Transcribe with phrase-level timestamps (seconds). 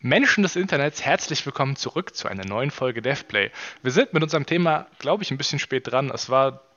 [0.00, 3.50] Menschen des Internets, herzlich willkommen zurück zu einer neuen Folge DevPlay.
[3.82, 6.12] Wir sind mit unserem Thema, glaube ich, ein bisschen spät dran.
[6.14, 6.67] Es war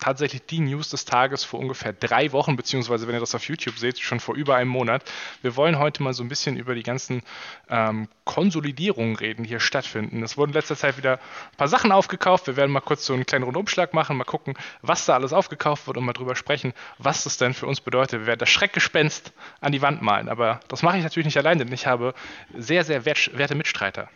[0.00, 3.78] tatsächlich die News des Tages vor ungefähr drei Wochen, beziehungsweise wenn ihr das auf YouTube
[3.78, 5.04] seht, schon vor über einem Monat.
[5.42, 7.22] Wir wollen heute mal so ein bisschen über die ganzen
[7.68, 10.22] ähm, Konsolidierungen reden, die hier stattfinden.
[10.22, 12.46] Es wurden in letzter Zeit wieder ein paar Sachen aufgekauft.
[12.46, 15.86] Wir werden mal kurz so einen kleinen Rundumschlag machen, mal gucken, was da alles aufgekauft
[15.86, 18.20] wird und mal drüber sprechen, was das denn für uns bedeutet.
[18.20, 20.28] Wir werden das Schreckgespenst an die Wand malen.
[20.28, 22.14] Aber das mache ich natürlich nicht allein, denn ich habe
[22.56, 24.08] sehr, sehr werte Mitstreiter.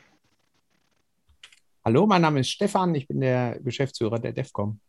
[1.85, 4.81] Hallo, mein Name ist Stefan, ich bin der Geschäftsführer der DEFCOM.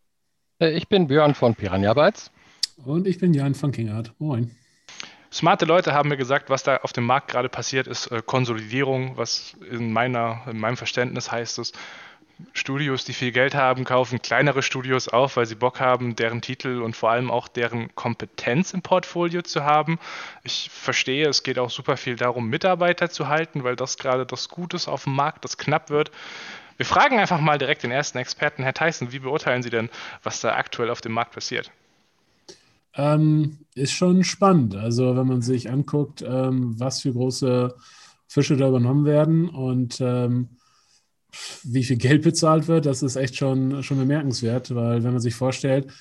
[0.59, 2.31] Äh, ich bin Björn von Piranha Bytes.
[2.83, 4.13] Und ich bin Jan von Kingart.
[4.19, 4.51] Moin.
[5.31, 9.17] Smarte Leute haben mir gesagt, was da auf dem Markt gerade passiert, ist äh, Konsolidierung,
[9.17, 11.73] was in, meiner, in meinem Verständnis heißt es,
[12.53, 16.81] Studios, die viel Geld haben, kaufen kleinere Studios auf, weil sie Bock haben, deren Titel
[16.81, 19.99] und vor allem auch deren Kompetenz im Portfolio zu haben.
[20.43, 24.49] Ich verstehe, es geht auch super viel darum, Mitarbeiter zu halten, weil das gerade das
[24.49, 26.11] Gute ist auf dem Markt, das knapp wird.
[26.77, 29.89] Wir fragen einfach mal direkt den ersten Experten, Herr Tyson, wie beurteilen Sie denn,
[30.23, 31.71] was da aktuell auf dem Markt passiert?
[32.95, 34.75] Ähm, ist schon spannend.
[34.75, 37.75] Also wenn man sich anguckt, ähm, was für große
[38.27, 40.49] Fische da übernommen werden und ähm,
[41.63, 45.35] wie viel Geld bezahlt wird, das ist echt schon, schon bemerkenswert, weil wenn man sich
[45.35, 45.91] vorstellt,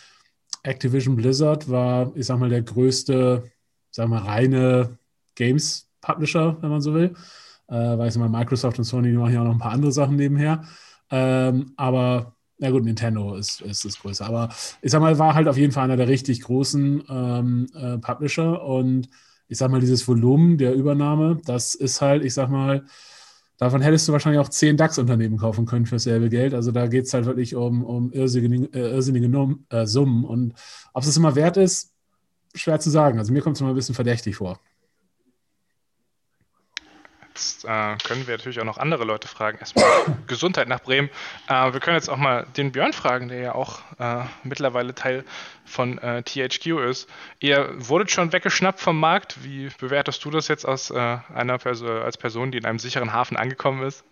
[0.62, 3.50] Activision Blizzard war, ich sag mal, der größte,
[3.91, 4.98] sag mal, reine
[5.34, 7.14] Games-Publisher, wenn man so will.
[7.69, 9.93] Äh, weil ich mal, Microsoft und Sony die machen ja auch noch ein paar andere
[9.93, 10.65] Sachen nebenher.
[11.11, 14.25] Ähm, aber na gut, Nintendo ist, ist das größte.
[14.25, 14.48] Aber
[14.81, 18.65] ich sag mal, war halt auf jeden Fall einer der richtig großen ähm, äh, Publisher.
[18.65, 19.09] Und
[19.48, 22.85] ich sag mal, dieses Volumen der Übernahme, das ist halt, ich sag mal,
[23.59, 26.55] davon hättest du wahrscheinlich auch zehn DAX-Unternehmen kaufen können für dasselbe Geld.
[26.55, 30.25] Also da geht es halt wirklich um, um irrsinnige, äh, irrsinnige Num äh, Summen.
[30.25, 30.55] Und
[30.92, 31.92] ob es immer wert ist,
[32.55, 33.19] schwer zu sagen.
[33.19, 34.61] Also mir kommt es immer ein bisschen verdächtig vor.
[37.34, 39.58] Jetzt äh, können wir natürlich auch noch andere Leute fragen.
[39.58, 39.84] Erstmal
[40.28, 41.10] Gesundheit nach Bremen.
[41.48, 45.24] Äh, wir können jetzt auch mal den Björn fragen, der ja auch äh, mittlerweile Teil
[45.64, 47.08] von äh, THQ ist.
[47.40, 49.42] Ihr wurdet schon weggeschnappt vom Markt.
[49.42, 53.12] Wie bewertest du das jetzt als, äh, einer Perso als Person, die in einem sicheren
[53.12, 54.05] Hafen angekommen ist?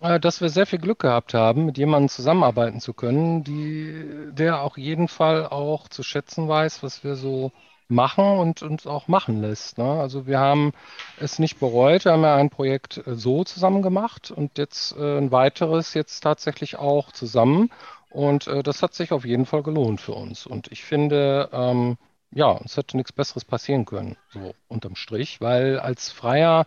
[0.00, 4.62] Äh, dass wir sehr viel Glück gehabt haben, mit jemandem zusammenarbeiten zu können, die, der
[4.62, 7.52] auch jeden Fall auch zu schätzen weiß, was wir so
[7.88, 9.78] machen und uns auch machen lässt.
[9.78, 9.84] Ne?
[9.84, 10.72] Also wir haben
[11.18, 12.04] es nicht bereut.
[12.04, 16.20] Wir haben ja ein Projekt äh, so zusammen gemacht und jetzt äh, ein weiteres jetzt
[16.20, 17.70] tatsächlich auch zusammen.
[18.10, 20.46] Und äh, das hat sich auf jeden Fall gelohnt für uns.
[20.46, 21.96] Und ich finde, ähm,
[22.30, 26.66] ja, es hätte nichts Besseres passieren können, so unterm Strich, weil als Freier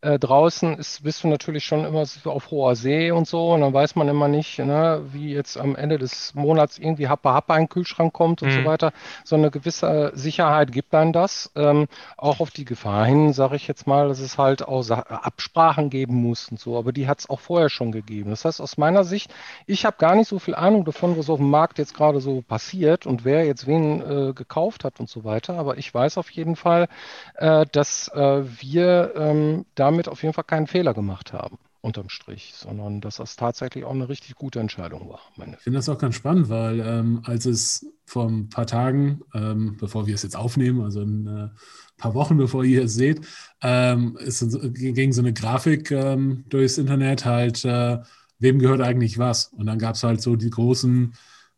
[0.00, 3.52] äh, draußen ist, bist du natürlich schon immer auf hoher See und so.
[3.52, 7.34] Und dann weiß man immer nicht, ne, wie jetzt am Ende des Monats irgendwie Happa
[7.34, 8.62] Happa ein Kühlschrank kommt und mhm.
[8.62, 8.92] so weiter.
[9.24, 11.50] So eine gewisse Sicherheit gibt dann das.
[11.56, 15.90] Ähm, auch auf die Gefahr hin, sage ich jetzt mal, dass es halt auch Absprachen
[15.90, 16.78] geben muss und so.
[16.78, 18.30] Aber die hat es auch vorher schon gegeben.
[18.30, 19.34] Das heißt, aus meiner Sicht,
[19.66, 22.42] ich habe gar nicht so viel Ahnung davon, was auf dem Markt jetzt gerade so
[22.42, 25.54] passiert und wer jetzt wen äh, gekauft hat und so weiter.
[25.54, 26.88] Aber ich weiß auf jeden Fall,
[27.34, 32.08] äh, dass äh, wir ähm, da damit auf jeden Fall keinen Fehler gemacht haben, unterm
[32.08, 35.20] Strich, sondern dass das tatsächlich auch eine richtig gute Entscheidung war.
[35.36, 39.76] ich finde das auch ganz spannend, weil ähm, als es vor ein paar Tagen, ähm,
[39.78, 41.48] bevor wir es jetzt aufnehmen, also ein äh,
[41.96, 43.26] paar Wochen bevor ihr es seht,
[43.62, 44.44] ähm, ist,
[44.74, 47.98] ging so eine Grafik ähm, durchs Internet halt, äh,
[48.38, 49.46] wem gehört eigentlich was?
[49.46, 51.14] Und dann gab es halt so die großen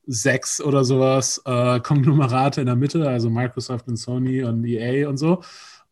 [0.07, 5.19] sechs oder sowas äh, Konglomerate in der Mitte, also Microsoft und Sony und EA und
[5.19, 5.43] so.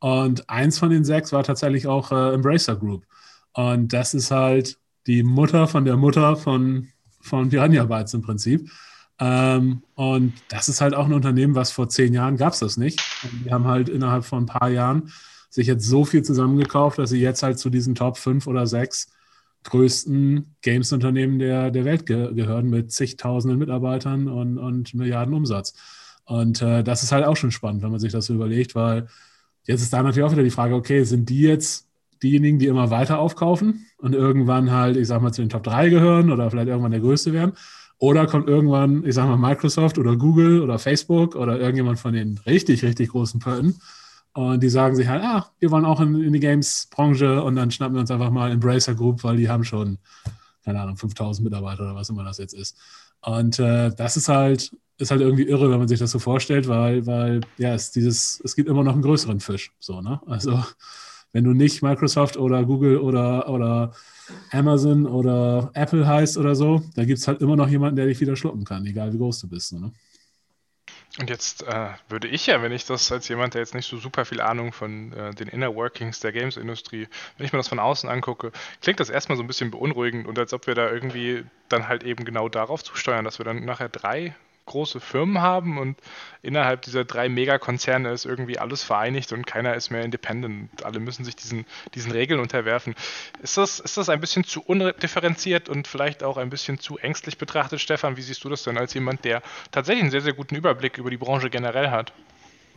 [0.01, 3.05] Und eins von den sechs war tatsächlich auch äh, Embracer Group.
[3.53, 6.89] Und das ist halt die Mutter von der Mutter von,
[7.21, 8.71] von Piranha Bytes im Prinzip.
[9.19, 12.77] Ähm, und das ist halt auch ein Unternehmen, was vor zehn Jahren gab es das
[12.77, 13.01] nicht.
[13.25, 15.13] Und die haben halt innerhalb von ein paar Jahren
[15.51, 19.09] sich jetzt so viel zusammengekauft, dass sie jetzt halt zu diesen Top 5 oder 6
[19.65, 25.75] größten Games-Unternehmen der, der Welt ge gehören mit zigtausenden Mitarbeitern und, und Milliarden Umsatz.
[26.25, 29.09] Und äh, das ist halt auch schon spannend, wenn man sich das so überlegt, weil
[29.69, 31.87] Jetzt ist da natürlich auch wieder die Frage, okay, sind die jetzt
[32.23, 35.91] diejenigen, die immer weiter aufkaufen und irgendwann halt, ich sag mal, zu den Top 3
[35.91, 37.53] gehören oder vielleicht irgendwann der Größte werden?
[37.99, 42.39] Oder kommt irgendwann, ich sag mal, Microsoft oder Google oder Facebook oder irgendjemand von den
[42.47, 43.79] richtig, richtig großen Pötten
[44.33, 47.71] und die sagen sich halt, ah, wir wollen auch in, in die Games-Branche und dann
[47.71, 49.99] schnappen wir uns einfach mal Embracer Group, weil die haben schon,
[50.65, 52.75] keine Ahnung, 5000 Mitarbeiter oder was immer das jetzt ist.
[53.21, 56.69] Und äh, das ist halt, ist halt irgendwie irre, wenn man sich das so vorstellt,
[56.69, 59.73] weil, weil ja, es dieses, es gibt immer noch einen größeren Fisch.
[59.79, 60.21] So, ne?
[60.27, 60.63] Also
[61.33, 63.93] wenn du nicht Microsoft oder Google oder, oder
[64.51, 68.21] Amazon oder Apple heißt oder so, da gibt es halt immer noch jemanden, der dich
[68.21, 69.73] wieder schlucken kann, egal wie groß du bist.
[69.73, 69.93] Ne?
[71.19, 73.99] Und jetzt äh, würde ich ja, wenn ich das als jemand, der jetzt nicht so
[73.99, 77.79] super viel Ahnung von äh, den Inner Workings der Games-Industrie, wenn ich mir das von
[77.79, 78.53] außen angucke,
[78.83, 82.05] klingt das erstmal so ein bisschen beunruhigend und als ob wir da irgendwie dann halt
[82.05, 84.35] eben genau darauf zusteuern, dass wir dann nachher drei
[84.69, 85.99] große Firmen haben und
[86.43, 90.85] innerhalb dieser drei Megakonzerne ist irgendwie alles vereinigt und keiner ist mehr independent.
[90.85, 92.95] Alle müssen sich diesen, diesen Regeln unterwerfen.
[93.43, 97.39] Ist das, ist das ein bisschen zu undifferenziert und vielleicht auch ein bisschen zu ängstlich
[97.39, 98.17] betrachtet, Stefan?
[98.17, 99.43] Wie siehst du das denn als jemand, der
[99.73, 102.13] tatsächlich einen sehr, sehr guten Überblick über die Branche generell hat?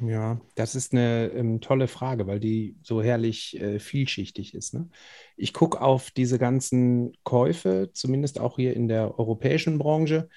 [0.04, 4.74] Ja, das ist eine ähm, tolle Frage, weil die so herrlich äh, vielschichtig ist.
[4.74, 4.90] Ne?
[5.38, 10.28] Ich gucke auf diese ganzen Käufe, zumindest auch hier in der europäischen Branche,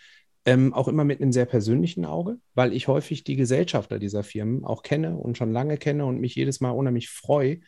[0.47, 4.65] ähm, auch immer mit einem sehr persönlichen Auge, weil ich häufig die Gesellschafter dieser Firmen
[4.65, 7.61] auch kenne und schon lange kenne und mich jedes Mal unheimlich freue,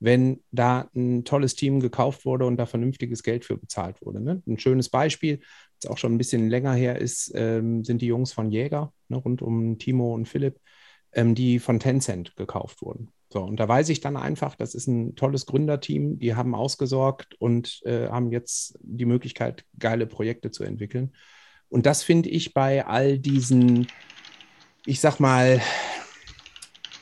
[0.00, 4.20] wenn da ein tolles Team gekauft wurde und da vernünftiges Geld für bezahlt wurde.
[4.20, 4.42] Ne?
[4.46, 5.40] Ein schönes Beispiel,
[5.80, 9.16] das auch schon ein bisschen länger her ist, ähm, sind die Jungs von Jäger, ne,
[9.16, 10.58] rund um Timo und Philipp,
[11.12, 13.10] ähm, die von Tencent gekauft wurden.
[13.32, 17.34] So, und da weiß ich dann einfach, das ist ein tolles Gründerteam, die haben ausgesorgt
[17.38, 21.12] und äh, haben jetzt die Möglichkeit, geile Projekte zu entwickeln.
[21.74, 23.88] Und das finde ich bei all diesen,
[24.86, 25.60] ich sag mal,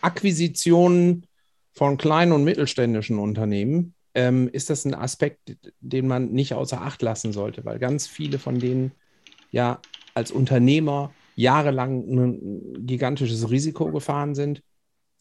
[0.01, 1.27] Akquisitionen
[1.75, 7.03] von kleinen und mittelständischen Unternehmen, ähm, ist das ein Aspekt, den man nicht außer Acht
[7.03, 8.93] lassen sollte, weil ganz viele von denen
[9.51, 9.79] ja
[10.15, 14.63] als Unternehmer jahrelang ein gigantisches Risiko gefahren sind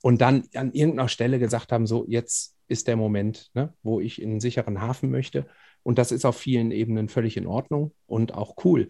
[0.01, 4.21] und dann an irgendeiner Stelle gesagt haben, so jetzt ist der Moment, ne, wo ich
[4.21, 5.45] in einen sicheren Hafen möchte.
[5.83, 8.87] Und das ist auf vielen Ebenen völlig in Ordnung und auch cool.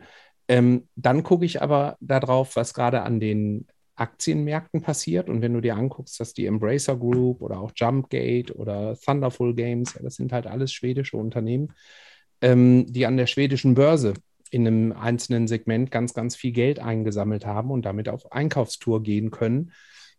[0.51, 5.30] Ähm, dann gucke ich aber darauf, was gerade an den Aktienmärkten passiert.
[5.30, 9.94] Und wenn du dir anguckst, dass die Embracer Group oder auch Jumpgate oder Thunderful Games,
[9.94, 11.71] ja, das sind halt alles schwedische Unternehmen,
[12.42, 14.13] ähm, die an der schwedischen Börse
[14.50, 19.31] in einem einzelnen Segment ganz, ganz viel Geld eingesammelt haben und damit auf Einkaufstour gehen
[19.31, 19.71] können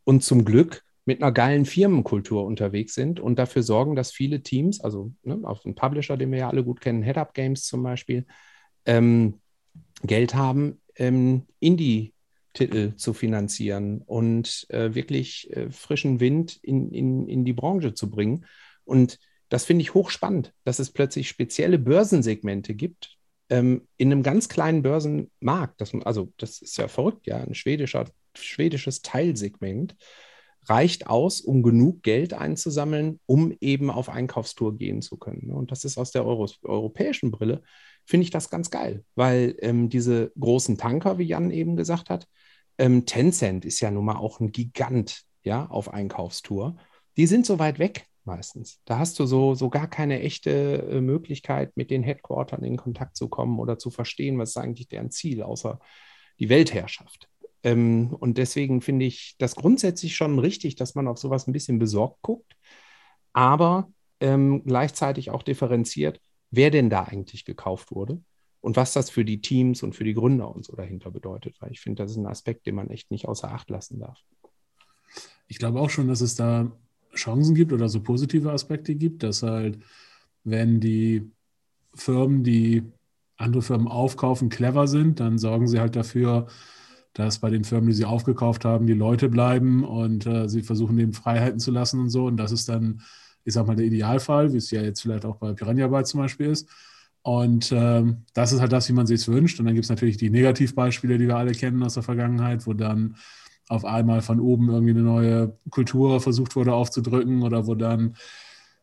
[0.05, 4.81] und zum Glück mit einer geilen Firmenkultur unterwegs sind und dafür sorgen, dass viele Teams,
[4.81, 7.82] also ne, auf den Publisher, den wir ja alle gut kennen, Head Up Games zum
[7.82, 8.25] Beispiel,
[8.87, 9.42] ähm,
[10.03, 17.45] Geld haben, ähm, Indie-Titel zu finanzieren und äh, wirklich äh, frischen Wind in, in, in
[17.45, 18.47] die Branche zu bringen.
[18.85, 23.19] Und das finde ich hochspannend, dass es plötzlich spezielle Börsensegmente gibt,
[23.51, 25.81] ähm, in einem ganz kleinen Börsenmarkt.
[25.81, 29.95] Das, also, das ist ja verrückt, ja, ein schwedischer, schwedisches Teilsegment
[30.69, 35.51] reicht aus, um genug Geld einzusammeln, um eben auf Einkaufstour gehen zu können.
[35.51, 37.63] Und das ist aus der Euro europäischen Brille
[38.05, 42.27] finde ich das ganz geil, weil ähm, diese großen Tanker, wie Jan eben gesagt hat,
[42.79, 46.77] ähm, Tencent ist ja nun mal auch ein Gigant, ja, auf Einkaufstour.
[47.17, 48.81] Die sind so weit weg meistens.
[48.85, 53.17] Da hast du so, so gar keine echte äh, Möglichkeit, mit den Headquartern in Kontakt
[53.17, 55.81] zu kommen oder zu verstehen, was ist eigentlich deren Ziel, außer
[56.39, 57.29] die Weltherrschaft.
[57.63, 61.79] Ähm, und deswegen finde ich das grundsätzlich schon richtig, dass man auf sowas ein bisschen
[61.79, 62.57] besorgt guckt,
[63.33, 63.91] aber
[64.21, 66.21] ähm, gleichzeitig auch differenziert,
[66.53, 68.23] wer denn da eigentlich gekauft wurde
[68.61, 71.57] und was das für die Teams und für die Gründer und so dahinter bedeutet.
[71.61, 74.21] Weil ich finde, das ist ein Aspekt, den man echt nicht außer Acht lassen darf.
[75.49, 76.71] Ich glaube auch schon, dass es da
[77.15, 79.79] Chancen gibt oder so positive Aspekte gibt, dass halt,
[80.45, 81.31] wenn die
[81.95, 82.85] Firmen, die
[83.37, 86.47] andere Firmen aufkaufen, clever sind, dann sorgen sie halt dafür,
[87.13, 90.97] dass bei den Firmen, die sie aufgekauft haben, die Leute bleiben und äh, sie versuchen,
[90.97, 92.27] denen Freiheiten zu lassen und so.
[92.27, 93.03] Und das ist dann
[93.44, 96.21] ich sag mal, der Idealfall, wie es ja jetzt vielleicht auch bei Piranha Bytes zum
[96.21, 96.69] Beispiel ist.
[97.23, 99.61] Und ähm, das ist halt das, wie man sich wünscht.
[99.61, 102.72] Und dann gibt es natürlich die Negativbeispiele, die wir alle kennen aus der Vergangenheit, wo
[102.72, 103.17] dann
[103.69, 108.17] auf einmal von oben irgendwie eine neue Kultur versucht wurde aufzudrücken oder wo dann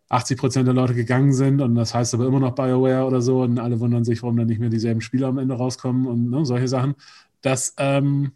[0.09, 3.43] 80 Prozent der Leute gegangen sind und das heißt aber immer noch BioWare oder so
[3.43, 6.45] und alle wundern sich, warum dann nicht mehr dieselben Spiele am Ende rauskommen und ne,
[6.45, 6.95] solche Sachen.
[7.41, 8.31] Das ähm,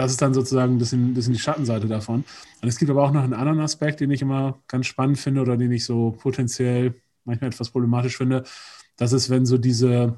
[0.00, 2.24] das ist dann sozusagen ein bisschen, ein bisschen die Schattenseite davon.
[2.62, 5.40] Und es gibt aber auch noch einen anderen Aspekt, den ich immer ganz spannend finde
[5.42, 8.44] oder den ich so potenziell manchmal etwas problematisch finde.
[8.96, 10.16] Das ist, wenn so diese,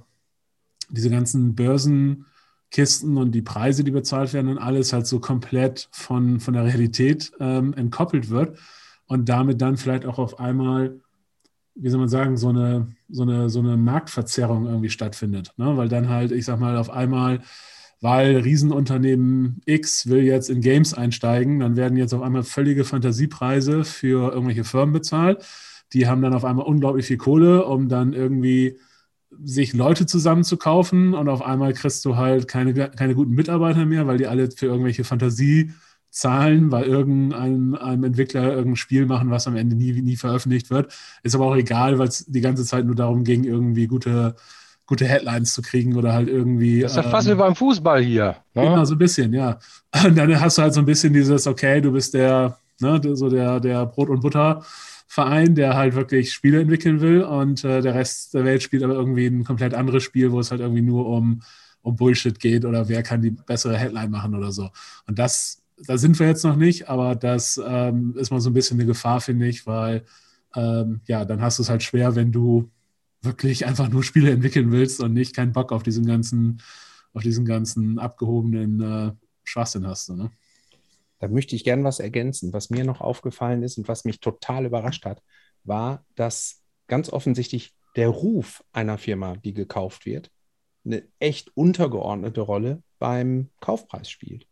[0.88, 6.40] diese ganzen Börsenkisten und die Preise, die bezahlt werden und alles halt so komplett von,
[6.40, 8.58] von der Realität ähm, entkoppelt wird
[9.06, 11.00] und damit dann vielleicht auch auf einmal,
[11.74, 15.52] wie soll man sagen, so eine, so eine, so eine Marktverzerrung irgendwie stattfindet.
[15.56, 15.76] Ne?
[15.76, 17.40] Weil dann halt, ich sag mal, auf einmal
[18.02, 23.84] weil Riesenunternehmen X will jetzt in Games einsteigen, dann werden jetzt auf einmal völlige Fantasiepreise
[23.84, 25.44] für irgendwelche Firmen bezahlt.
[25.92, 28.76] Die haben dann auf einmal unglaublich viel Kohle, um dann irgendwie
[29.40, 34.18] sich Leute zusammenzukaufen und auf einmal kriegst du halt keine, keine guten Mitarbeiter mehr, weil
[34.18, 35.72] die alle für irgendwelche Fantasie
[36.10, 40.92] zahlen, weil irgendein einem Entwickler irgendein Spiel machen, was am Ende nie, nie veröffentlicht wird.
[41.22, 44.34] Ist aber auch egal, weil es die ganze Zeit nur darum ging, irgendwie gute
[44.92, 46.80] gute Headlines zu kriegen oder halt irgendwie.
[46.80, 48.36] Das ist ja fast ähm, wie beim Fußball hier.
[48.52, 48.62] Ne?
[48.64, 49.58] Genau, so ein bisschen, ja.
[50.04, 53.30] Und dann hast du halt so ein bisschen dieses, okay, du bist der, ne, so
[53.30, 58.34] der, der Brot- und Butter-Verein, der halt wirklich Spiele entwickeln will und äh, der Rest
[58.34, 61.40] der Welt spielt aber irgendwie ein komplett anderes Spiel, wo es halt irgendwie nur um,
[61.80, 64.68] um Bullshit geht oder wer kann die bessere Headline machen oder so.
[65.06, 68.54] Und das, da sind wir jetzt noch nicht, aber das ähm, ist mal so ein
[68.54, 70.04] bisschen eine Gefahr, finde ich, weil
[70.54, 72.68] ähm, ja, dann hast du es halt schwer, wenn du
[73.22, 76.60] wirklich einfach nur Spiele entwickeln willst und nicht keinen Bock auf diesen ganzen,
[77.12, 79.12] auf diesen ganzen abgehobenen äh,
[79.44, 80.10] Schwachsinn hast.
[80.10, 80.30] Ne?
[81.18, 82.52] Da möchte ich gerne was ergänzen.
[82.52, 85.22] Was mir noch aufgefallen ist und was mich total überrascht hat,
[85.64, 90.30] war, dass ganz offensichtlich der Ruf einer Firma, die gekauft wird,
[90.84, 94.46] eine echt untergeordnete Rolle beim Kaufpreis spielt.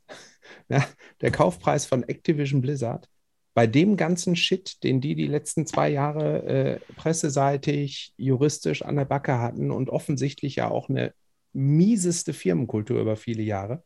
[1.21, 3.09] Der Kaufpreis von Activision Blizzard
[3.55, 9.05] bei dem ganzen Shit, den die die letzten zwei Jahre äh, presseseitig, juristisch an der
[9.05, 11.13] Backe hatten und offensichtlich ja auch eine
[11.53, 13.83] mieseste Firmenkultur über viele Jahre,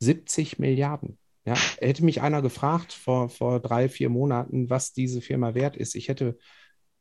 [0.00, 1.18] 70 Milliarden.
[1.44, 5.96] Ja, hätte mich einer gefragt vor, vor drei, vier Monaten, was diese Firma wert ist.
[5.96, 6.38] Ich hätte,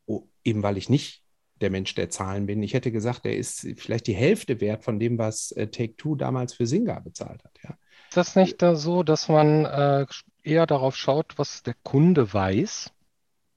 [0.08, 1.24] oh, eben weil ich nicht
[1.62, 5.00] der Mensch der Zahlen bin, ich hätte gesagt, der ist vielleicht die Hälfte wert von
[5.00, 7.60] dem, was äh, Take-Two damals für Singa bezahlt hat.
[7.64, 7.78] Ja.
[8.10, 10.08] Ist das nicht da so, dass man äh,
[10.44, 12.92] eher darauf schaut, was der Kunde weiß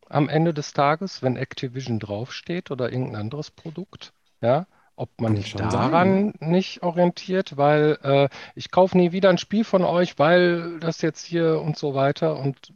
[0.09, 4.13] am Ende des Tages, wenn Activision draufsteht oder irgendein anderes Produkt?
[4.41, 6.51] Ja, ob man sich daran sein.
[6.51, 11.25] nicht orientiert, weil äh, ich kaufe nie wieder ein Spiel von euch, weil das jetzt
[11.25, 12.73] hier und so weiter und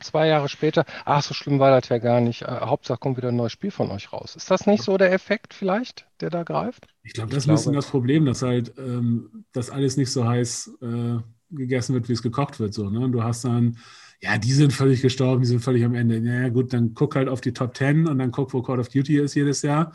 [0.00, 2.42] zwei Jahre später, ach, so schlimm war das ja gar nicht.
[2.42, 4.36] Äh, Hauptsache kommt wieder ein neues Spiel von euch raus.
[4.36, 6.86] Ist das nicht so der Effekt vielleicht, der da greift?
[7.02, 10.26] Ich glaube, das ist ein bisschen das Problem, dass halt ähm, das alles nicht so
[10.26, 11.18] heiß äh,
[11.50, 12.74] gegessen wird, wie es gekocht wird.
[12.74, 13.00] So, ne?
[13.00, 13.76] Und du hast dann
[14.22, 16.18] ja, die sind völlig gestorben, die sind völlig am Ende.
[16.18, 18.88] Ja, gut, dann guck halt auf die Top 10 und dann guck, wo Call of
[18.88, 19.92] Duty ist jedes Jahr.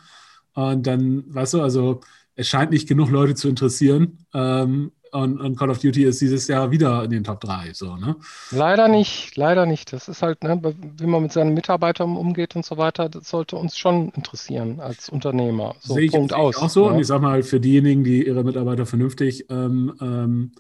[0.54, 2.02] Und dann, weißt du, also
[2.36, 4.26] es scheint nicht genug Leute zu interessieren.
[4.34, 7.72] Ähm, und, und, Call of Duty ist dieses Jahr wieder in den Top 3.
[7.74, 8.18] So, ne?
[8.52, 9.94] Leider nicht, leider nicht.
[9.94, 10.60] Das ist halt, ne,
[10.98, 15.08] wie man mit seinen Mitarbeitern umgeht und so weiter, das sollte uns schon interessieren als
[15.08, 15.76] Unternehmer.
[15.80, 16.58] So, sehe ich, Punkt sehe aus.
[16.58, 16.88] auch so.
[16.88, 16.94] Ja.
[16.94, 20.52] Und ich sage mal, für diejenigen, die ihre Mitarbeiter vernünftig ähm, ähm,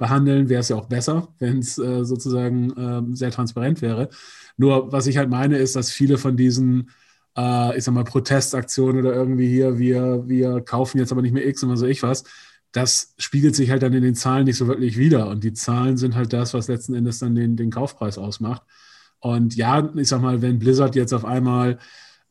[0.00, 4.08] behandeln, wäre es ja auch besser, wenn es äh, sozusagen ähm, sehr transparent wäre.
[4.56, 6.90] Nur, was ich halt meine, ist, dass viele von diesen
[7.36, 11.46] äh, ich sag mal, Protestaktion oder irgendwie hier, wir, wir kaufen jetzt aber nicht mehr
[11.46, 12.24] X und was weiß ich was,
[12.72, 15.28] das spiegelt sich halt dann in den Zahlen nicht so wirklich wieder.
[15.28, 18.62] Und die Zahlen sind halt das, was letzten Endes dann den, den Kaufpreis ausmacht.
[19.18, 21.78] Und ja, ich sag mal, wenn Blizzard jetzt auf einmal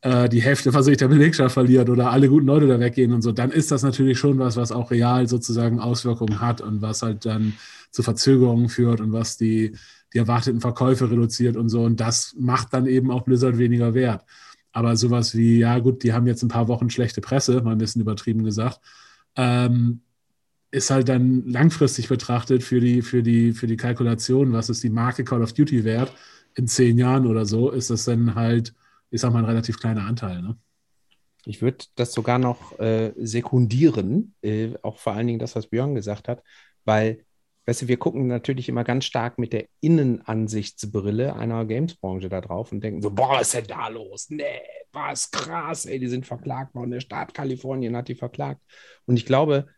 [0.02, 3.22] äh, die Hälfte was ich der Belegschaft verliert oder alle guten Leute da weggehen und
[3.22, 7.02] so, dann ist das natürlich schon was, was auch real sozusagen Auswirkungen hat und was
[7.02, 7.54] halt dann
[7.90, 9.76] zu Verzögerungen führt und was die,
[10.12, 11.82] die erwarteten Verkäufe reduziert und so.
[11.82, 14.24] Und das macht dann eben auch Blizzard weniger wert.
[14.72, 17.78] Aber sowas wie, ja gut, die haben jetzt ein paar Wochen schlechte Presse, mal ein
[17.78, 18.80] bisschen übertrieben gesagt,
[19.36, 20.02] ähm,
[20.70, 24.90] ist halt dann langfristig betrachtet für die, für, die, für die Kalkulation, was ist die
[24.90, 26.12] Marke Call of Duty wert
[26.54, 28.74] in zehn Jahren oder so, ist das dann halt,
[29.10, 30.42] ich sag mal, ein relativ kleiner Anteil.
[30.42, 30.56] Ne?
[31.44, 35.94] Ich würde das sogar noch äh, sekundieren, äh, auch vor allen Dingen das, was Björn
[35.94, 36.42] gesagt hat,
[36.84, 37.24] weil
[37.70, 42.72] Weißt du, wir gucken natürlich immer ganz stark mit der Innenansichtsbrille einer Gamesbranche da drauf
[42.72, 44.28] und denken so, boah, was ist denn da los?
[44.30, 44.60] Nee,
[44.92, 46.90] was krass, ey, die sind verklagt worden.
[46.90, 48.60] Der Staat Kalifornien hat die verklagt.
[49.06, 49.68] Und ich glaube,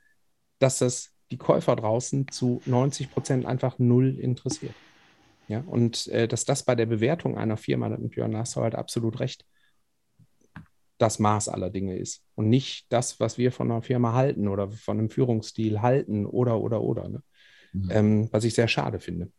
[0.58, 4.74] dass das die Käufer draußen zu 90 Prozent einfach null interessiert.
[5.52, 8.74] Ja, und äh, dass das bei der Bewertung einer Firma, und Björn, hast du halt
[8.74, 9.44] absolut recht,
[10.96, 14.70] das Maß aller Dinge ist und nicht das, was wir von einer Firma halten oder
[14.70, 17.06] von einem Führungsstil halten oder, oder, oder.
[17.06, 17.22] Ne?
[17.74, 17.90] Mhm.
[17.90, 19.30] ähm, was ich sehr schade finde.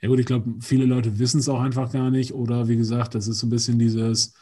[0.00, 3.16] Ja gut, ich glaube, viele Leute wissen es auch einfach gar nicht oder wie gesagt,
[3.16, 4.34] das ist so ein bisschen dieses,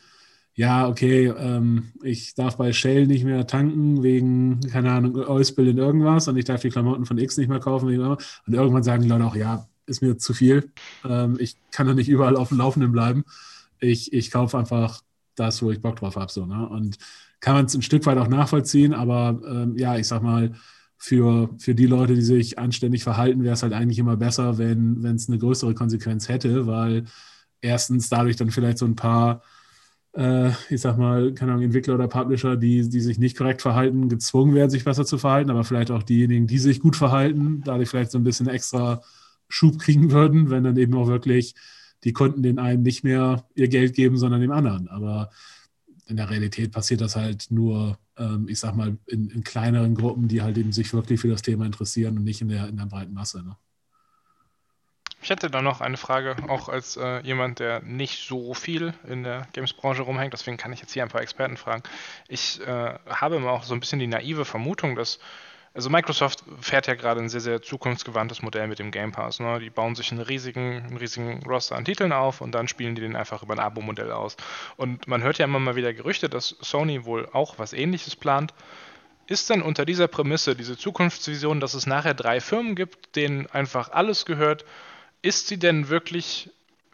[0.52, 5.78] ja, okay, ähm, ich darf bei Shell nicht mehr tanken wegen, keine Ahnung, Oilspill in
[5.78, 7.88] irgendwas und ich darf die Klamotten von X nicht mehr kaufen.
[7.88, 10.73] Und irgendwann sagen die Leute auch, ja, ist mir zu viel.
[11.05, 13.25] Ähm, ich kann da nicht überall auf dem Laufenden bleiben.
[13.81, 15.02] Ich, ich kaufe einfach
[15.35, 16.33] das, wo ich Bock drauf habe.
[16.33, 16.69] So, ne?
[16.69, 16.99] Und
[17.40, 20.52] kann man es ein Stück weit auch nachvollziehen, aber ähm, ja, ich sag mal,
[20.99, 25.05] für, für die Leute, die sich anständig verhalten, wäre es halt eigentlich immer besser, wenn
[25.05, 27.05] es eine größere Konsequenz hätte, weil
[27.61, 29.43] erstens dadurch dann vielleicht so ein paar,
[30.14, 34.09] äh, ich sag mal, keine Ahnung, Entwickler oder Publisher, die, die sich nicht korrekt verhalten,
[34.09, 37.90] gezwungen werden, sich besser zu verhalten, aber vielleicht auch diejenigen, die sich gut verhalten, dadurch
[37.90, 39.02] vielleicht so ein bisschen extra
[39.49, 41.55] Schub kriegen würden, wenn dann eben auch wirklich
[42.05, 44.88] die Kunden den einen nicht mehr ihr Geld geben, sondern dem anderen.
[44.88, 45.31] Aber
[46.07, 50.29] in der Realität passiert das halt nur, ähm, ich sag mal, in, in, kleineren Gruppen,
[50.29, 52.87] die halt eben sich wirklich für das Thema interessieren und nicht in der, in der
[52.87, 53.43] breiten Masse.
[53.43, 53.57] Ne?
[55.21, 59.25] Ich hätte da noch eine Frage, auch als äh, jemand, der nicht so viel in
[59.25, 61.83] der Games-Branche rumhängt, deswegen kann ich jetzt hier ein paar Experten fragen.
[62.29, 65.19] Ich äh, habe immer auch so ein bisschen die naive Vermutung, dass
[65.76, 69.40] also Microsoft fährt ja gerade ein sehr, sehr zukunftsgewandtes Modell mit dem Game Pass.
[69.40, 69.61] Ne?
[69.61, 73.02] Die bauen sich einen riesigen, einen riesigen Roster an Titeln auf und dann spielen die
[73.02, 74.38] den einfach über ein Abo-Modell aus.
[74.78, 78.54] Und man hört ja immer mal wieder Gerüchte, dass Sony wohl auch was ähnliches plant.
[79.26, 83.90] Ist denn unter dieser Prämisse, diese Zukunftsvision, dass es nachher drei Firmen gibt, denen einfach
[83.90, 84.64] alles gehört,
[85.21, 86.49] ist sie denn wirklich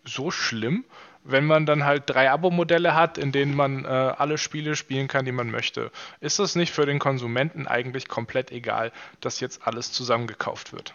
[0.04, 0.84] so schlimm?
[1.24, 5.24] Wenn man dann halt drei Abo-Modelle hat, in denen man äh, alle Spiele spielen kann,
[5.24, 5.90] die man möchte.
[6.20, 10.94] Ist es nicht für den Konsumenten eigentlich komplett egal, dass jetzt alles zusammengekauft wird?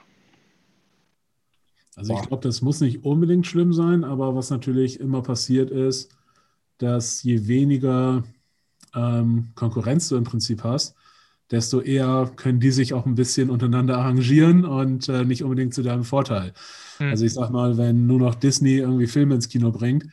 [1.96, 6.16] Also ich glaube, das muss nicht unbedingt schlimm sein, aber was natürlich immer passiert ist,
[6.78, 8.24] dass je weniger
[8.94, 10.96] ähm, Konkurrenz du im Prinzip hast,
[11.52, 15.82] desto eher können die sich auch ein bisschen untereinander arrangieren und äh, nicht unbedingt zu
[15.82, 16.54] deinem Vorteil.
[16.98, 17.10] Hm.
[17.10, 20.06] Also ich sag mal, wenn nur noch Disney irgendwie Filme ins Kino bringt,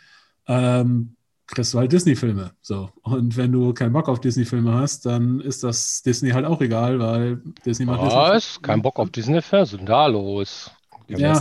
[0.47, 2.53] ähm, kriegst du halt Disney-Filme.
[2.61, 2.91] So.
[3.03, 6.99] Und wenn du keinen Bock auf Disney-Filme hast, dann ist das Disney halt auch egal,
[6.99, 8.45] weil Disney macht Was?
[8.45, 9.63] Disney Kein Bock auf Disney-Filme?
[9.63, 10.71] Was ist denn da los?
[11.09, 11.35] Ja, ja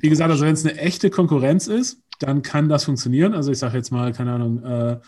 [0.00, 3.34] wie gesagt, also wenn es eine echte Konkurrenz ist, dann kann das funktionieren.
[3.34, 4.98] Also ich sage jetzt mal, keine Ahnung, äh,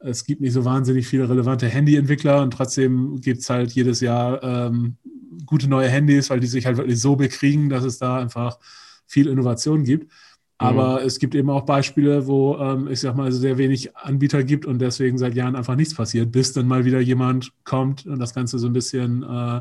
[0.00, 4.42] es gibt nicht so wahnsinnig viele relevante Handyentwickler und trotzdem gibt es halt jedes Jahr
[4.42, 4.96] ähm,
[5.44, 8.58] gute neue Handys, weil die sich halt wirklich so bekriegen, dass es da einfach
[9.06, 10.12] viel Innovation gibt.
[10.58, 11.06] Aber mhm.
[11.06, 14.80] es gibt eben auch Beispiele, wo ähm, ich sag mal, sehr wenig Anbieter gibt und
[14.80, 18.58] deswegen seit Jahren einfach nichts passiert, bis dann mal wieder jemand kommt und das Ganze
[18.58, 19.60] so ein bisschen, äh,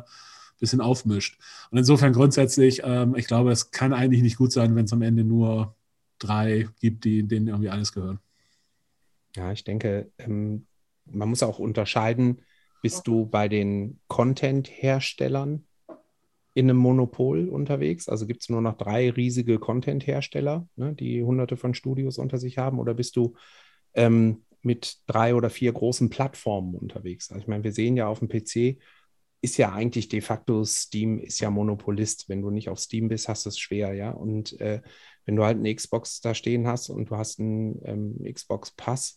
[0.59, 1.39] bisschen aufmischt.
[1.69, 5.03] Und insofern grundsätzlich, ähm, ich glaube, es kann eigentlich nicht gut sein, wenn es am
[5.03, 5.75] Ende nur
[6.17, 8.17] drei gibt, die denen irgendwie alles gehört.
[9.37, 10.65] Ja, ich denke, ähm,
[11.05, 12.41] man muss auch unterscheiden,
[12.81, 15.65] bist du bei den Content-Herstellern
[16.55, 18.09] in einem Monopol unterwegs?
[18.09, 22.57] Also gibt es nur noch drei riesige Content-Hersteller, ne, die hunderte von Studios unter sich
[22.57, 22.79] haben?
[22.79, 23.35] Oder bist du
[23.93, 27.29] ähm, mit drei oder vier großen Plattformen unterwegs?
[27.29, 28.79] Also ich meine, wir sehen ja auf dem PC,
[29.41, 32.27] ist ja eigentlich de facto Steam ist ja Monopolist.
[32.27, 34.09] Wenn du nicht auf Steam bist, hast du es schwer, ja.
[34.09, 34.81] Und äh,
[35.25, 39.16] wenn du halt eine Xbox da stehen hast und du hast einen ähm, Xbox Pass,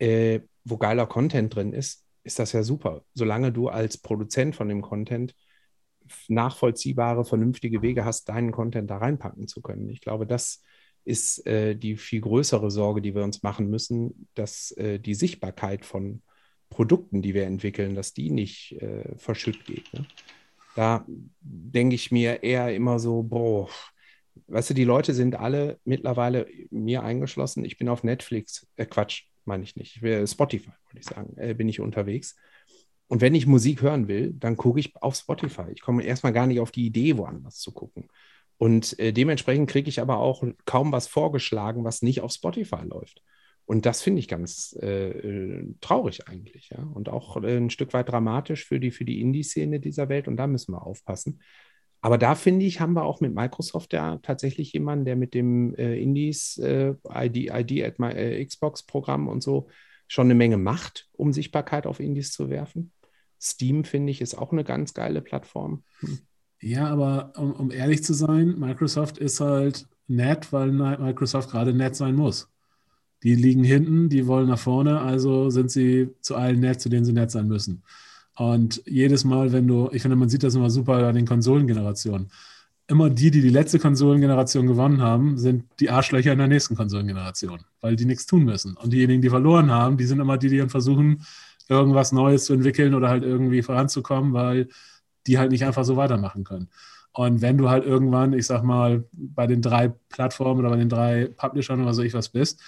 [0.00, 3.04] äh, wo geiler Content drin ist, ist das ja super.
[3.14, 5.34] Solange du als Produzent von dem Content
[6.28, 9.88] nachvollziehbare, vernünftige Wege hast, deinen Content da reinpacken zu können.
[9.88, 10.62] Ich glaube, das
[11.04, 15.84] ist äh, die viel größere Sorge, die wir uns machen müssen, dass äh, die Sichtbarkeit
[15.84, 16.22] von
[16.68, 19.92] Produkten, die wir entwickeln, dass die nicht äh, verschütt geht.
[19.92, 20.06] Ne?
[20.76, 21.04] Da
[21.40, 23.68] denke ich mir eher immer so, boah,
[24.46, 27.64] weißt du, die Leute sind alle mittlerweile mir eingeschlossen.
[27.64, 30.00] Ich bin auf Netflix, äh, Quatsch, meine ich nicht.
[30.26, 32.36] Spotify, würde ich sagen, äh, bin ich unterwegs.
[33.08, 35.66] Und wenn ich Musik hören will, dann gucke ich auf Spotify.
[35.72, 38.08] Ich komme erstmal gar nicht auf die Idee, woanders zu gucken.
[38.56, 43.22] Und äh, dementsprechend kriege ich aber auch kaum was vorgeschlagen, was nicht auf Spotify läuft.
[43.64, 46.82] Und das finde ich ganz äh, äh traurig eigentlich, ja.
[46.82, 50.28] Und auch äh, ein Stück weit dramatisch für die, für die Indie-Szene dieser Welt.
[50.28, 51.40] Und da müssen wir aufpassen.
[52.02, 55.74] Aber da finde ich, haben wir auch mit Microsoft ja tatsächlich jemanden, der mit dem
[55.74, 59.68] äh, Indies äh, ID, ID at my äh, Xbox Programm und so
[60.06, 62.92] schon eine Menge macht, um Sichtbarkeit auf Indies zu werfen.
[63.40, 65.84] Steam, finde ich, ist auch eine ganz geile Plattform.
[66.00, 66.18] Hm.
[66.60, 71.96] Ja, aber um, um, ehrlich zu sein, Microsoft ist halt nett, weil Microsoft gerade nett
[71.96, 72.50] sein muss.
[73.22, 77.04] Die liegen hinten, die wollen nach vorne, also sind sie zu allen nett, zu denen
[77.04, 77.82] sie nett sein müssen.
[78.40, 82.30] Und jedes Mal, wenn du, ich finde, man sieht das immer super bei den Konsolengenerationen.
[82.86, 87.60] Immer die, die die letzte Konsolengeneration gewonnen haben, sind die Arschlöcher in der nächsten Konsolengeneration,
[87.82, 88.78] weil die nichts tun müssen.
[88.78, 91.22] Und diejenigen, die verloren haben, die sind immer die, die dann versuchen,
[91.68, 94.68] irgendwas Neues zu entwickeln oder halt irgendwie voranzukommen, weil
[95.26, 96.70] die halt nicht einfach so weitermachen können.
[97.12, 100.88] Und wenn du halt irgendwann, ich sag mal, bei den drei Plattformen oder bei den
[100.88, 102.58] drei Publishern oder so ich was bist,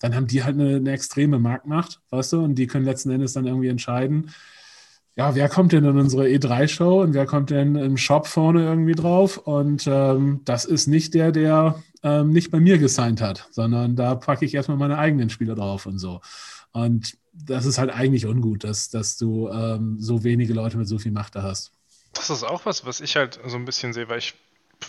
[0.00, 3.34] dann haben die halt eine, eine extreme Marktmacht, weißt du, und die können letzten Endes
[3.34, 4.32] dann irgendwie entscheiden,
[5.20, 8.94] ja, wer kommt denn in unsere E3-Show und wer kommt denn im Shop vorne irgendwie
[8.94, 9.36] drauf?
[9.36, 14.14] Und ähm, das ist nicht der, der ähm, nicht bei mir gesigned hat, sondern da
[14.14, 16.22] packe ich erstmal meine eigenen Spieler drauf und so.
[16.72, 20.98] Und das ist halt eigentlich ungut, dass, dass du ähm, so wenige Leute mit so
[20.98, 21.72] viel Macht da hast.
[22.14, 24.32] Das ist auch was, was ich halt so ein bisschen sehe, weil ich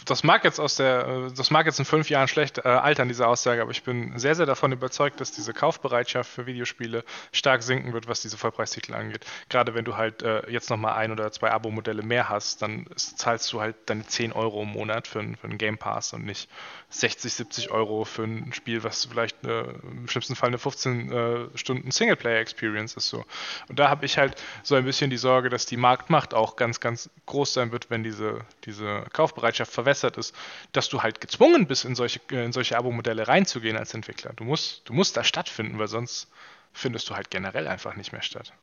[0.06, 3.08] das mag jetzt aus der, äh, das mag jetzt in fünf Jahren schlecht äh, altern,
[3.08, 7.64] diese Aussage, aber ich bin sehr, sehr davon überzeugt, dass diese Kaufbereitschaft für Videospiele stark
[7.64, 9.26] sinken wird, was diese Vollpreistitel angeht.
[9.50, 13.52] Gerade wenn du halt äh, jetzt nochmal ein oder zwei Abo-Modelle mehr hast, dann zahlst
[13.54, 16.50] du halt deine 10 Euro im Monat für, für einen Game Pass und nicht
[16.90, 21.58] 60, 70 Euro für ein Spiel, was vielleicht eine, im schlimmsten Fall eine 15 äh,
[21.58, 23.08] Stunden Singleplayer-Experience ist.
[23.08, 23.24] So.
[23.70, 26.80] Und da habe ich halt so ein bisschen die Sorge, dass die Marktmacht auch ganz,
[26.80, 30.36] ganz groß sein wird, wenn diese, diese Kaufbereitschaft verwässert ist,
[30.72, 34.34] dass du halt gezwungen bist, in solche, äh, in solche Abo-Modelle reinzugehen als Entwickler.
[34.36, 36.30] Du musst, du musst da stattfinden, weil sonst
[36.74, 38.54] findest du halt generell einfach nicht mehr statt.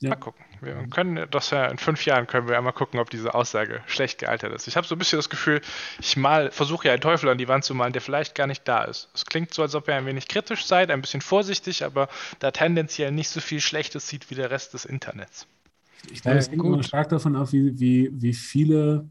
[0.00, 0.10] Ja.
[0.10, 0.44] Mal gucken.
[0.60, 3.82] Wir können das ja in fünf Jahren können wir ja mal gucken, ob diese Aussage
[3.86, 4.66] schlecht gealtert ist.
[4.66, 5.62] Ich habe so ein bisschen das Gefühl,
[5.98, 8.66] ich mal versuche ja einen Teufel an die Wand zu malen, der vielleicht gar nicht
[8.68, 9.08] da ist.
[9.14, 12.08] Es klingt so, als ob ihr ein wenig kritisch seid, ein bisschen vorsichtig, aber
[12.40, 15.46] da tendenziell nicht so viel Schlechtes sieht wie der Rest des Internets.
[16.12, 19.08] Ich glaube, es hängt immer stark davon ab, wie, wie, wie viele,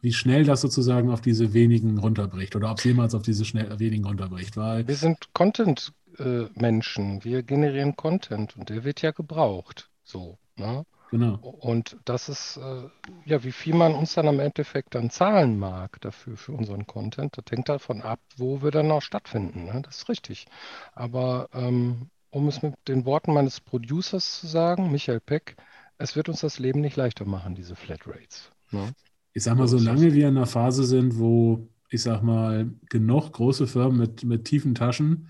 [0.00, 3.78] wie schnell das sozusagen auf diese wenigen runterbricht oder ob es jemals auf diese schnell,
[3.78, 4.56] wenigen runterbricht.
[4.56, 9.90] Weil wir sind Content-Menschen, wir generieren Content und der wird ja gebraucht.
[10.04, 10.84] So, ne?
[11.12, 11.34] Genau.
[11.60, 12.88] Und das ist, äh,
[13.26, 17.36] ja, wie viel man uns dann am Endeffekt dann zahlen mag dafür, für unseren Content,
[17.36, 19.66] das hängt davon ab, wo wir dann auch stattfinden.
[19.66, 19.82] Ne?
[19.84, 20.46] Das ist richtig.
[20.94, 25.56] Aber ähm, um es mit den Worten meines Producers zu sagen, Michael Peck,
[26.02, 28.50] es wird uns das Leben nicht leichter machen, diese Flatrates.
[28.70, 28.92] Ne?
[29.32, 33.66] Ich sag mal, solange wir in einer Phase sind, wo, ich sag mal, genug große
[33.66, 35.28] Firmen mit, mit tiefen Taschen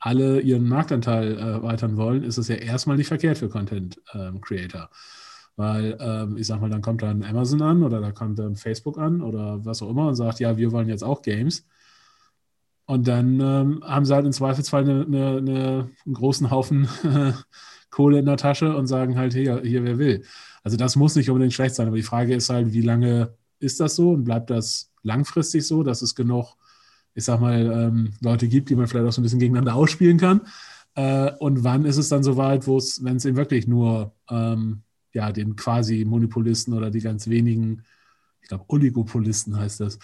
[0.00, 4.40] alle ihren Marktanteil äh, erweitern wollen, ist es ja erstmal nicht verkehrt für Content ähm,
[4.40, 4.90] Creator.
[5.56, 8.98] Weil, ähm, ich sag mal, dann kommt dann Amazon an oder da kommt dann Facebook
[8.98, 11.66] an oder was auch immer und sagt, ja, wir wollen jetzt auch Games.
[12.86, 16.86] Und dann ähm, haben sie halt im Zweifelsfall eine, eine, eine, einen großen Haufen
[17.94, 20.24] Kohle in der Tasche und sagen halt, hier, hier, wer will.
[20.62, 23.80] Also das muss nicht unbedingt schlecht sein, aber die Frage ist halt, wie lange ist
[23.80, 26.56] das so und bleibt das langfristig so, dass es genug
[27.14, 30.18] ich sag mal, ähm, Leute gibt, die man vielleicht auch so ein bisschen gegeneinander ausspielen
[30.18, 30.42] kann.
[30.94, 34.82] Äh, und wann ist es dann soweit, wo es, wenn es eben wirklich nur ähm,
[35.12, 37.82] ja, den quasi Monopolisten oder die ganz wenigen,
[38.42, 39.98] ich glaube, Oligopolisten heißt das,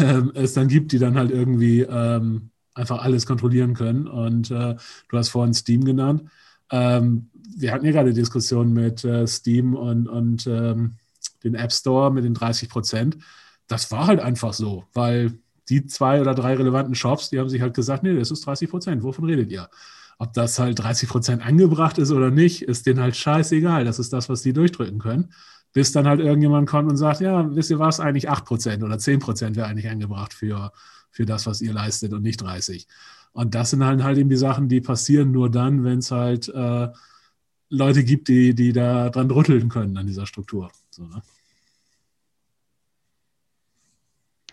[0.00, 4.08] ähm, es dann gibt, die dann halt irgendwie ähm, einfach alles kontrollieren können.
[4.08, 4.76] Und äh,
[5.08, 6.24] du hast vorhin Steam genannt.
[6.70, 10.96] Ähm, wir hatten ja gerade Diskussionen mit äh, Steam und, und ähm,
[11.44, 13.18] den App Store mit den 30 Prozent.
[13.66, 17.60] Das war halt einfach so, weil die zwei oder drei relevanten Shops, die haben sich
[17.60, 19.68] halt gesagt, nee, das ist 30 Prozent, wovon redet ihr?
[20.18, 23.84] Ob das halt 30 Prozent angebracht ist oder nicht, ist denen halt scheißegal.
[23.84, 25.32] Das ist das, was die durchdrücken können.
[25.72, 28.98] Bis dann halt irgendjemand kommt und sagt, ja, wisst ihr was, eigentlich 8 Prozent oder
[28.98, 30.72] 10 Prozent wäre eigentlich angebracht für,
[31.10, 32.86] für das, was ihr leistet und nicht 30.
[33.36, 36.48] Und das sind halt, halt eben die Sachen, die passieren nur dann, wenn es halt
[36.48, 36.88] äh,
[37.68, 40.72] Leute gibt, die, die da dran rütteln können an dieser Struktur.
[40.88, 41.20] So, ne?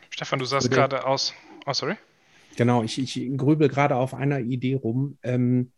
[0.10, 1.34] Stefan, du sahst gerade aus.
[1.66, 1.96] Oh, sorry.
[2.58, 5.18] Genau, ich, ich grübel gerade auf einer Idee rum.
[5.24, 5.72] Ähm,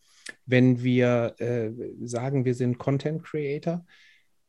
[0.48, 1.70] wenn wir äh,
[2.02, 3.86] sagen, wir sind Content Creator,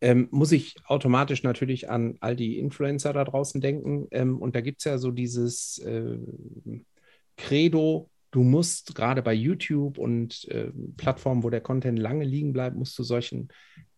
[0.01, 4.09] ähm, muss ich automatisch natürlich an all die Influencer da draußen denken.
[4.13, 6.17] Ähm, und da gibt es ja so dieses äh,
[7.37, 12.77] Credo, du musst gerade bei YouTube und äh, Plattformen, wo der Content lange liegen bleibt,
[12.77, 13.49] musst du solchen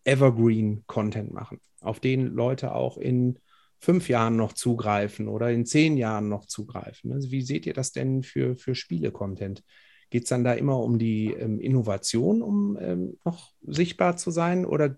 [0.05, 3.37] Evergreen-Content machen, auf den Leute auch in
[3.79, 7.11] fünf Jahren noch zugreifen oder in zehn Jahren noch zugreifen?
[7.11, 9.61] Also wie seht ihr das denn für, für Spiele-Content?
[10.09, 14.65] Geht es dann da immer um die ähm, Innovation, um ähm, noch sichtbar zu sein?
[14.65, 14.97] Oder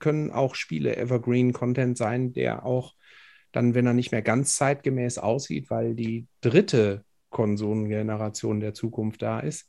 [0.00, 2.92] können auch Spiele Evergreen-Content sein, der auch
[3.52, 9.40] dann, wenn er nicht mehr ganz zeitgemäß aussieht, weil die dritte Konsolengeneration der Zukunft da
[9.40, 9.68] ist,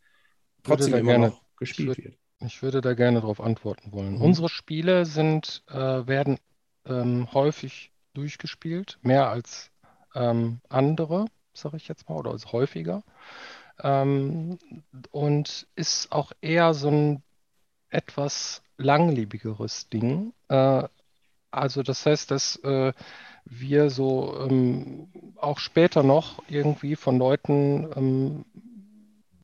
[0.63, 2.17] trotzdem immer gerne, noch gespielt ich wird?
[2.39, 4.15] Ich würde da gerne darauf antworten wollen.
[4.15, 4.21] Mhm.
[4.21, 6.37] Unsere Spiele sind, äh, werden
[6.85, 9.71] ähm, häufig durchgespielt, mehr als
[10.15, 13.03] ähm, andere, sage ich jetzt mal, oder als häufiger.
[13.81, 14.57] Ähm,
[15.11, 17.23] und ist auch eher so ein
[17.89, 20.33] etwas langlebigeres Ding.
[20.49, 20.83] Äh,
[21.51, 22.93] also das heißt, dass äh,
[23.49, 25.07] wir so ähm,
[25.37, 28.45] auch später noch irgendwie von Leuten ähm,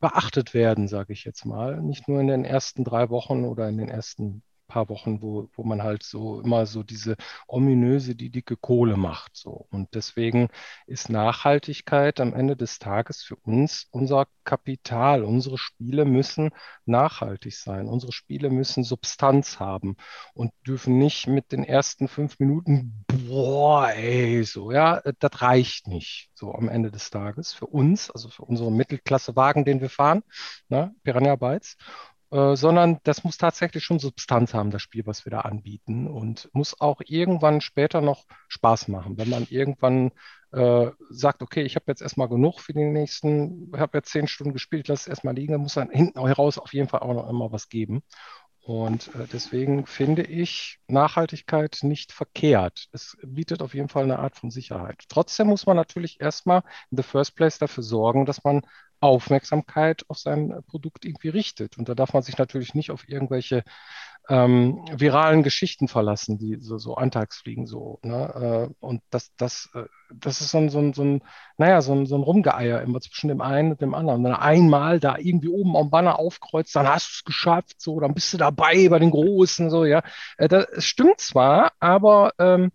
[0.00, 1.80] beachtet werden, sage ich jetzt mal.
[1.80, 4.42] Nicht nur in den ersten drei Wochen oder in den ersten
[4.74, 7.14] paar Wochen, wo, wo man halt so immer so diese
[7.46, 9.36] ominöse, die dicke Kohle macht.
[9.36, 9.68] So.
[9.70, 10.48] Und deswegen
[10.88, 15.22] ist Nachhaltigkeit am Ende des Tages für uns unser Kapital.
[15.22, 16.50] Unsere Spiele müssen
[16.86, 17.86] nachhaltig sein.
[17.86, 19.96] Unsere Spiele müssen Substanz haben
[20.34, 26.30] und dürfen nicht mit den ersten fünf Minuten, boah, ey, so, ja, das reicht nicht.
[26.34, 30.24] So am Ende des Tages für uns, also für unsere Mittelklasse-Wagen, den wir fahren,
[30.68, 31.76] ne, Piranha Bytes.
[32.34, 36.50] Äh, sondern das muss tatsächlich schon Substanz haben, das Spiel, was wir da anbieten und
[36.52, 39.16] muss auch irgendwann später noch Spaß machen.
[39.16, 40.10] Wenn man irgendwann
[40.50, 44.26] äh, sagt, okay, ich habe jetzt erstmal genug für den nächsten, ich habe jetzt zehn
[44.26, 47.14] Stunden gespielt, lass es erstmal liegen, dann muss dann hinten heraus auf jeden Fall auch
[47.14, 48.02] noch immer was geben.
[48.62, 52.88] Und äh, deswegen finde ich Nachhaltigkeit nicht verkehrt.
[52.90, 55.04] Es bietet auf jeden Fall eine Art von Sicherheit.
[55.08, 58.62] Trotzdem muss man natürlich erstmal in the first place dafür sorgen, dass man
[59.08, 61.78] Aufmerksamkeit auf sein Produkt irgendwie richtet.
[61.78, 63.64] Und da darf man sich natürlich nicht auf irgendwelche
[64.28, 67.98] ähm, viralen Geschichten verlassen, die so, so Antagsfliegen so.
[68.02, 68.70] Ne?
[68.70, 71.22] Äh, und das, das, äh, das ist so ein, so ein, so ein
[71.58, 74.24] naja, so ein, so ein Rumgeeier immer zwischen dem einen und dem anderen.
[74.24, 78.14] Wenn einmal da irgendwie oben am Banner aufkreuzt, dann hast du es geschafft, so, dann
[78.14, 80.02] bist du dabei bei den Großen, so, ja.
[80.38, 82.72] Äh, das stimmt zwar, aber ähm,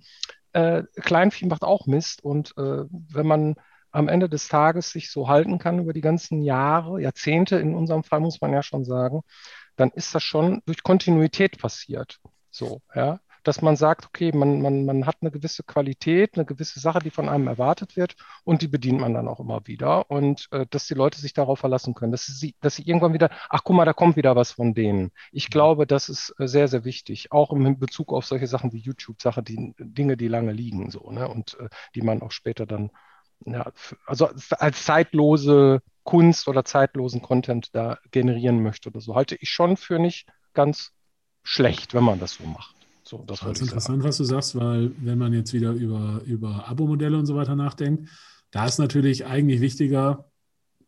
[0.53, 2.23] äh, Kleinvieh macht auch Mist.
[2.23, 3.55] Und wenn man
[3.91, 8.03] am Ende des Tages sich so halten kann über die ganzen Jahre, Jahrzehnte in unserem
[8.03, 9.21] Fall, muss man ja schon sagen,
[9.75, 12.19] dann ist das schon durch Kontinuität passiert.
[12.51, 13.19] So, ja.
[13.43, 17.09] Dass man sagt, okay, man, man, man hat eine gewisse Qualität, eine gewisse Sache, die
[17.09, 20.87] von einem erwartet wird und die bedient man dann auch immer wieder und äh, dass
[20.87, 23.85] die Leute sich darauf verlassen können, dass sie, dass sie irgendwann wieder, ach guck mal,
[23.85, 25.11] da kommt wieder was von denen.
[25.31, 25.51] Ich mhm.
[25.51, 29.45] glaube, das ist äh, sehr, sehr wichtig, auch im Bezug auf solche Sachen wie YouTube-Sachen,
[29.45, 32.91] die Dinge, die lange liegen, so, ne, und äh, die man auch später dann
[33.45, 33.71] ja,
[34.05, 39.77] also als zeitlose Kunst oder zeitlosen Content da generieren möchte oder so, halte ich schon
[39.77, 40.91] für nicht ganz
[41.43, 42.75] schlecht, wenn man das so macht.
[43.03, 46.67] So, das, das ist interessant, was du sagst, weil wenn man jetzt wieder über, über
[46.67, 48.09] Abo-Modelle und so weiter nachdenkt,
[48.51, 50.25] da ist natürlich eigentlich wichtiger,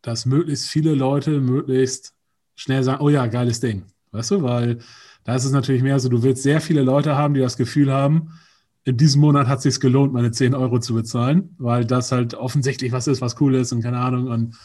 [0.02, 2.14] dass möglichst viele Leute möglichst
[2.54, 3.86] schnell sagen, oh ja, geiles Ding.
[4.10, 4.78] Weißt du, weil
[5.24, 7.92] da ist es natürlich mehr so, du willst sehr viele Leute haben, die das Gefühl
[7.92, 8.38] haben,
[8.84, 12.34] in diesem Monat hat es sich gelohnt, meine 10 Euro zu bezahlen, weil das halt
[12.34, 14.26] offensichtlich was ist, was cool ist und keine Ahnung.
[14.26, 14.56] Und,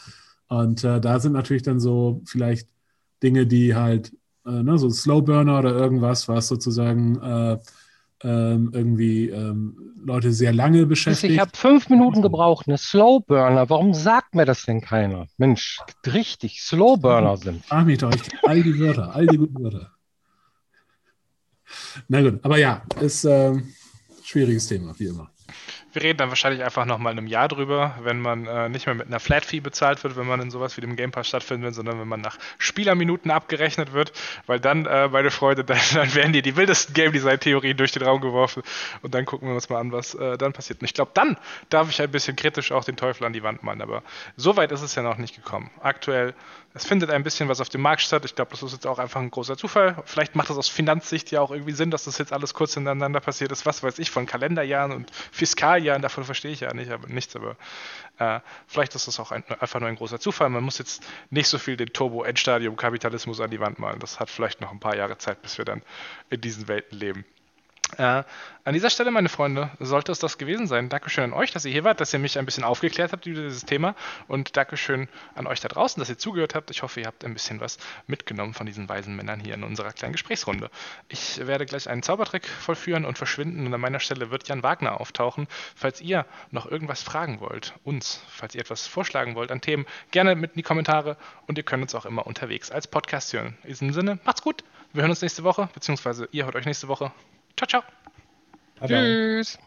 [0.48, 2.68] und äh, da sind natürlich dann so vielleicht
[3.22, 4.12] Dinge, die halt,
[4.44, 7.58] äh, ne, so Slowburner oder irgendwas, was sozusagen äh,
[8.24, 11.34] ähm, irgendwie ähm, Leute sehr lange beschäftigt.
[11.34, 13.70] Ich habe fünf Minuten gebraucht, eine Slowburner.
[13.70, 15.28] Warum sagt mir das denn keiner?
[15.36, 17.62] Mensch, richtig, Slowburner sind.
[17.68, 19.92] Ach mich doch, ich all die Wörter, all die guten Wörter.
[22.08, 23.68] Na gut, aber ja, ist, ähm,
[24.28, 25.30] schwieriges Thema, wie immer.
[25.92, 28.94] Wir reden dann wahrscheinlich einfach nochmal in einem Jahr drüber, wenn man äh, nicht mehr
[28.94, 31.98] mit einer Flat-Fee bezahlt wird, wenn man in sowas wie dem Game Pass stattfindet, sondern
[31.98, 34.12] wenn man nach Spielerminuten abgerechnet wird,
[34.46, 38.02] weil dann, äh, meine Freunde, dann, dann, werden dir die wildesten Game Design-Theorien durch den
[38.02, 38.62] Raum geworfen
[39.00, 40.82] und dann gucken wir uns mal an, was äh, dann passiert.
[40.82, 41.38] Und ich glaube, dann
[41.70, 44.02] darf ich ein bisschen kritisch auch den Teufel an die Wand malen, aber
[44.36, 45.70] so weit ist es ja noch nicht gekommen.
[45.80, 46.34] Aktuell
[46.78, 48.24] es findet ein bisschen was auf dem Markt statt.
[48.24, 50.00] Ich glaube, das ist jetzt auch einfach ein großer Zufall.
[50.04, 53.20] Vielleicht macht das aus Finanzsicht ja auch irgendwie Sinn, dass das jetzt alles kurz hintereinander
[53.20, 53.66] passiert ist.
[53.66, 57.34] Was weiß ich von Kalenderjahren und Fiskaljahren, davon verstehe ich ja nicht, aber nichts.
[57.34, 57.56] Aber
[58.18, 60.48] äh, vielleicht ist das auch ein, einfach nur ein großer Zufall.
[60.50, 63.98] Man muss jetzt nicht so viel den Turbo-Endstadium-Kapitalismus an die Wand malen.
[63.98, 65.82] Das hat vielleicht noch ein paar Jahre Zeit, bis wir dann
[66.30, 67.24] in diesen Welten leben.
[67.96, 68.22] Äh,
[68.68, 70.90] an dieser Stelle, meine Freunde, sollte es das gewesen sein.
[70.90, 73.40] Dankeschön an euch, dass ihr hier wart, dass ihr mich ein bisschen aufgeklärt habt über
[73.40, 73.94] dieses Thema.
[74.26, 76.70] Und Dankeschön an euch da draußen, dass ihr zugehört habt.
[76.70, 79.92] Ich hoffe, ihr habt ein bisschen was mitgenommen von diesen weisen Männern hier in unserer
[79.92, 80.70] kleinen Gesprächsrunde.
[81.08, 83.66] Ich werde gleich einen Zaubertrick vollführen und verschwinden.
[83.66, 85.48] Und an meiner Stelle wird Jan Wagner auftauchen.
[85.74, 90.34] Falls ihr noch irgendwas fragen wollt, uns, falls ihr etwas vorschlagen wollt an Themen, gerne
[90.34, 91.16] mit in die Kommentare.
[91.46, 93.56] Und ihr könnt uns auch immer unterwegs als Podcast hören.
[93.62, 94.62] In diesem Sinne, macht's gut.
[94.92, 97.12] Wir hören uns nächste Woche, beziehungsweise ihr hört euch nächste Woche.
[97.58, 97.82] Ciao, ciao.
[98.86, 99.58] Tschüss.